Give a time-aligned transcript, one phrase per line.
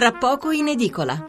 [0.00, 1.28] tra poco in edicola.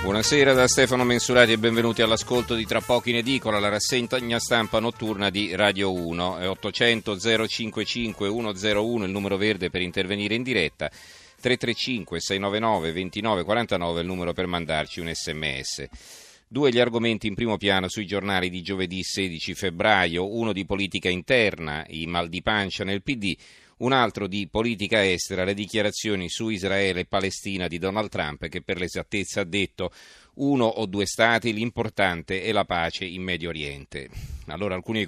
[0.00, 4.80] Buonasera da Stefano Mensurati e benvenuti all'ascolto di Tra poco in edicola, la rassegna stampa
[4.80, 6.48] notturna di Radio 1.
[6.48, 10.88] 800 055 101 il numero verde per intervenire in diretta.
[10.88, 16.24] 335 699 2949 il numero per mandarci un sms.
[16.48, 21.08] Due gli argomenti in primo piano sui giornali di giovedì 16 febbraio, uno di politica
[21.08, 23.36] interna, i mal di pancia nel PD,
[23.78, 28.62] un altro di politica estera, le dichiarazioni su Israele e Palestina di Donald Trump che
[28.62, 29.90] per l'esattezza ha detto
[30.34, 34.08] uno o due stati, l'importante è la pace in Medio Oriente.
[34.46, 35.04] Allora alcuni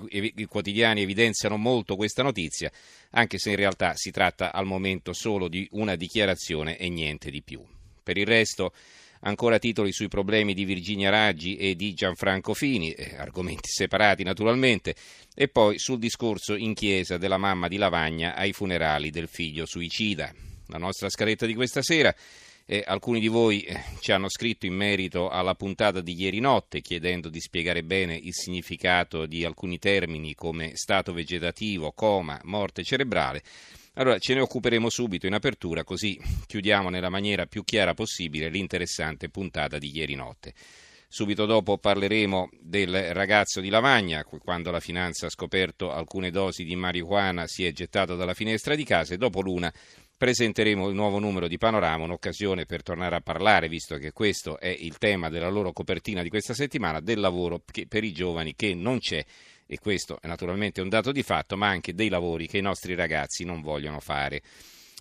[0.49, 2.69] quotidiani evidenziano molto questa notizia,
[3.11, 7.43] anche se in realtà si tratta al momento solo di una dichiarazione e niente di
[7.43, 7.63] più.
[8.03, 8.73] Per il resto
[9.21, 14.95] ancora titoli sui problemi di Virginia Raggi e di Gianfranco Fini, eh, argomenti separati naturalmente,
[15.35, 20.33] e poi sul discorso in chiesa della mamma di Lavagna ai funerali del figlio suicida.
[20.67, 22.15] La nostra scaletta di questa sera
[22.71, 26.83] eh, alcuni di voi eh, ci hanno scritto in merito alla puntata di ieri notte
[26.83, 33.43] chiedendo di spiegare bene il significato di alcuni termini come stato vegetativo, coma, morte cerebrale.
[33.99, 39.29] Allora ce ne occuperemo subito in apertura, così chiudiamo nella maniera più chiara possibile l'interessante
[39.29, 40.55] puntata di ieri notte.
[41.09, 46.77] Subito dopo parleremo del ragazzo di Lavagna, quando la finanza ha scoperto alcune dosi di
[46.77, 49.73] marijuana si è gettato dalla finestra di casa e dopo l'una
[50.17, 54.69] presenteremo il nuovo numero di Panorama, un'occasione per tornare a parlare, visto che questo è
[54.69, 59.01] il tema della loro copertina di questa settimana, del lavoro per i giovani che non
[59.01, 59.25] c'è
[59.71, 62.95] e questo è naturalmente un dato di fatto, ma anche dei lavori che i nostri
[62.95, 64.41] ragazzi non vogliono fare.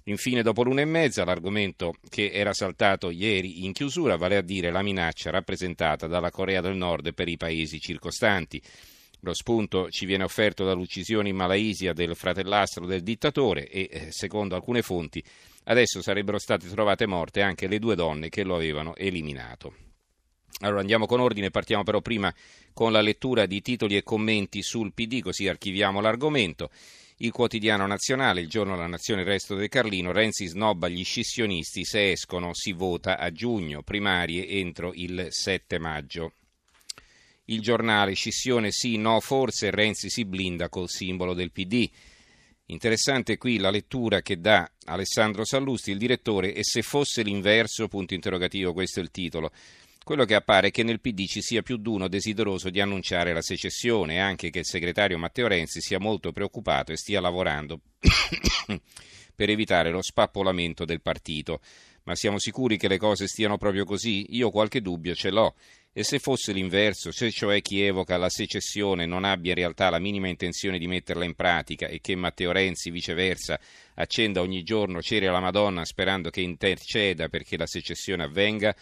[0.04, 4.70] Infine, dopo l'una e mezza, l'argomento che era saltato ieri in chiusura, vale a dire
[4.70, 8.62] la minaccia rappresentata dalla Corea del Nord per i paesi circostanti.
[9.22, 14.56] Lo spunto ci viene offerto dall'uccisione in Malaysia del fratellastro del dittatore e, eh, secondo
[14.56, 15.24] alcune fonti,
[15.66, 19.87] adesso sarebbero state trovate morte anche le due donne che lo avevano eliminato.
[20.62, 22.34] Allora andiamo con ordine, partiamo però prima
[22.74, 26.70] con la lettura di titoli e commenti sul PD, così archiviamo l'argomento.
[27.18, 31.84] Il quotidiano nazionale, il giorno La Nazione, il resto del Carlino, Renzi snobba gli scissionisti,
[31.84, 36.32] se escono si vota a giugno, primarie entro il 7 maggio
[37.50, 41.90] il giornale scissione sì, no, forse Renzi si blinda col simbolo del PD.
[42.70, 48.14] Interessante qui la lettura che dà Alessandro Sallusti, il direttore, e se fosse l'inverso, punto
[48.14, 49.52] interrogativo, questo è il titolo.
[50.08, 53.34] Quello che appare è che nel PD ci sia più di uno desideroso di annunciare
[53.34, 57.82] la secessione e anche che il segretario Matteo Renzi sia molto preoccupato e stia lavorando
[59.36, 61.60] per evitare lo spappolamento del partito.
[62.04, 64.28] Ma siamo sicuri che le cose stiano proprio così?
[64.30, 65.56] Io qualche dubbio ce l'ho.
[65.92, 70.00] E se fosse l'inverso, se cioè chi evoca la secessione non abbia in realtà la
[70.00, 73.60] minima intenzione di metterla in pratica e che Matteo Renzi viceversa
[73.96, 78.74] accenda ogni giorno cere alla Madonna sperando che interceda perché la secessione avvenga,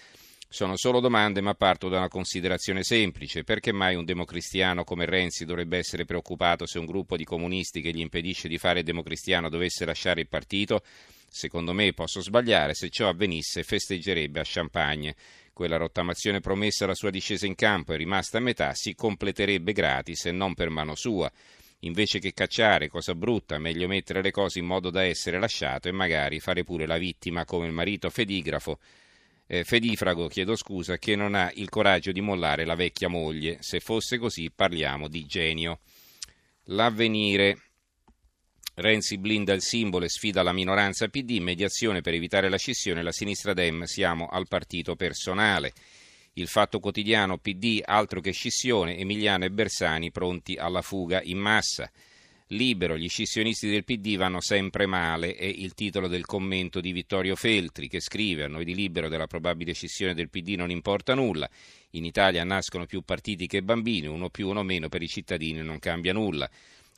[0.47, 3.43] sono solo domande, ma parto da una considerazione semplice.
[3.43, 7.91] Perché mai un democristiano come Renzi dovrebbe essere preoccupato se un gruppo di comunisti che
[7.91, 10.83] gli impedisce di fare democristiano dovesse lasciare il partito?
[11.27, 15.15] Secondo me posso sbagliare, se ciò avvenisse festeggerebbe a champagne.
[15.51, 20.25] Quella rottamazione promessa alla sua discesa in campo è rimasta a metà, si completerebbe gratis
[20.25, 21.31] e non per mano sua.
[21.79, 25.91] Invece che cacciare, cosa brutta, meglio mettere le cose in modo da essere lasciato e
[25.91, 28.79] magari fare pure la vittima come il marito fedigrafo
[29.47, 33.57] eh, fedifrago, chiedo scusa, che non ha il coraggio di mollare la vecchia moglie.
[33.61, 35.79] Se fosse così parliamo di genio.
[36.69, 37.59] L'avvenire
[38.77, 43.13] Renzi blinda il simbolo e sfida la minoranza PD, mediazione per evitare la scissione, la
[43.13, 45.71] sinistra Dem, siamo al partito personale.
[46.33, 51.89] Il fatto quotidiano PD, altro che scissione, Emiliano e Bersani pronti alla fuga in massa.
[52.49, 57.35] Libero, gli scissionisti del PD vanno sempre male, è il titolo del commento di Vittorio
[57.35, 61.49] Feltri che scrive a noi di Libero della probabile scissione del PD non importa nulla.
[61.91, 65.79] In Italia nascono più partiti che bambini, uno più uno meno per i cittadini non
[65.79, 66.47] cambia nulla.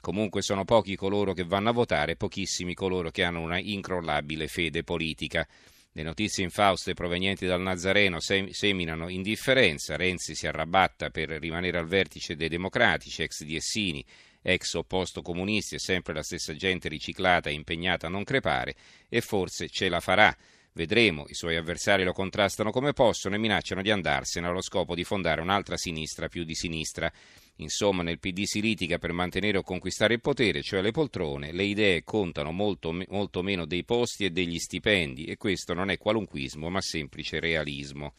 [0.02, 4.84] Comunque sono pochi coloro che vanno a votare, pochissimi coloro che hanno una incrollabile fede
[4.84, 5.48] politica.
[5.94, 12.36] Le notizie infauste provenienti dal Nazareno seminano indifferenza, Renzi si arrabatta per rimanere al vertice
[12.36, 14.06] dei democratici, ex di Essini,
[14.50, 18.76] ex opposto comunisti e sempre la stessa gente riciclata e impegnata a non crepare,
[19.10, 20.36] e forse ce la farà.
[20.72, 25.04] Vedremo, i suoi avversari lo contrastano come possono e minacciano di andarsene allo scopo di
[25.04, 27.12] fondare un'altra sinistra più di sinistra.
[27.58, 31.64] Insomma, nel PD si litiga per mantenere o conquistare il potere, cioè le poltrone, le
[31.64, 36.70] idee contano molto, molto meno dei posti e degli stipendi e questo non è qualunquismo
[36.70, 38.14] ma semplice realismo.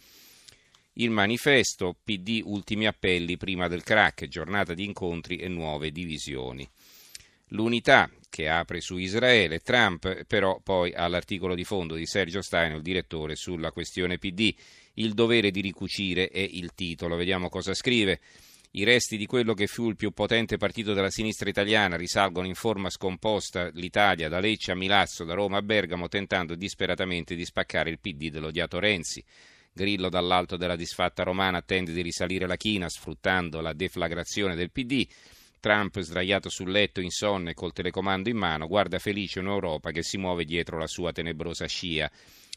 [1.00, 6.68] Il manifesto PD ultimi appelli prima del crack, giornata di incontri e nuove divisioni.
[7.50, 12.82] L'unità che apre su Israele, Trump però poi all'articolo di fondo di Sergio Stein, il
[12.82, 14.52] direttore sulla questione PD,
[14.94, 17.14] il dovere di ricucire è il titolo.
[17.14, 18.18] Vediamo cosa scrive.
[18.72, 22.56] I resti di quello che fu il più potente partito della sinistra italiana risalgono in
[22.56, 27.88] forma scomposta l'Italia da Lecce a Milazzo, da Roma a Bergamo, tentando disperatamente di spaccare
[27.88, 29.24] il PD dell'odiato Renzi.
[29.78, 35.06] Grillo dall'alto della disfatta romana attende di risalire la china sfruttando la deflagrazione del PD.
[35.60, 40.44] Trump, sdraiato sul letto insonne col telecomando in mano, guarda felice un'Europa che si muove
[40.44, 42.10] dietro la sua tenebrosa scia.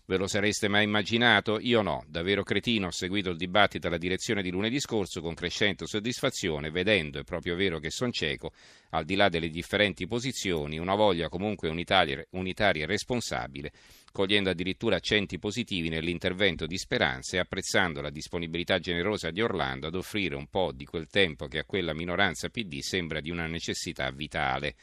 [0.06, 1.60] Ve lo sareste mai immaginato?
[1.60, 2.04] Io no.
[2.08, 6.72] Da vero cretino ho seguito il dibattito alla direzione di lunedì scorso con crescente soddisfazione,
[6.72, 8.52] vedendo, è proprio vero che son cieco,
[8.90, 13.72] al di là delle differenti posizioni, una voglia comunque unitaria, unitaria e responsabile,
[14.12, 19.96] cogliendo addirittura accenti positivi nell'intervento di Speranza e apprezzando la disponibilità generosa di Orlando ad
[19.96, 24.10] offrire un po' di quel tempo che a quella minoranza PD sembra di una necessità
[24.12, 24.76] vitale.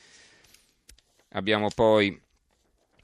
[1.33, 2.19] Abbiamo poi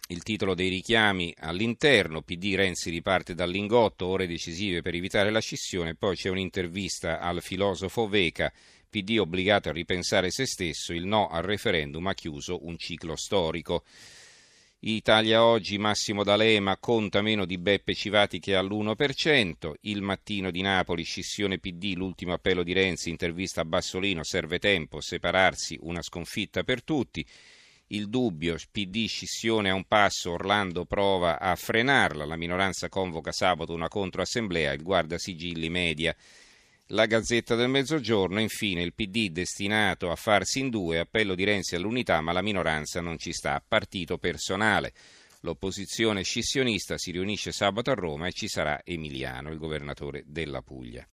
[0.09, 5.41] il titolo dei richiami all'interno, PD Renzi riparte dal lingotto, ore decisive per evitare la
[5.41, 8.53] scissione, poi c'è un'intervista al filosofo Veca,
[8.91, 13.83] PD obbligato a ripensare se stesso, il no al referendum ha chiuso un ciclo storico.
[14.81, 21.03] Italia oggi, Massimo D'Alema conta meno di Beppe Civati che all'1%, il mattino di Napoli,
[21.03, 26.85] scissione PD, l'ultimo appello di Renzi, intervista a Bassolino, serve tempo, separarsi, una sconfitta per
[26.85, 27.27] tutti
[27.89, 33.73] il dubbio, PD scissione a un passo, Orlando prova a frenarla, la minoranza convoca sabato
[33.73, 36.15] una controassemblea, il guarda sigilli media.
[36.89, 41.77] La Gazzetta del Mezzogiorno, infine il PD destinato a farsi in due, appello di Renzi
[41.77, 44.93] all'unità, ma la minoranza non ci sta, partito personale.
[45.41, 51.03] L'opposizione scissionista si riunisce sabato a Roma e ci sarà Emiliano, il governatore della Puglia.